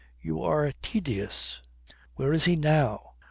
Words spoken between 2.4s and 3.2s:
he now?"